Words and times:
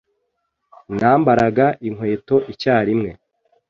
Nambaraga 0.97 1.65
inkweto 1.87 2.35
icyarimwe. 2.53 3.11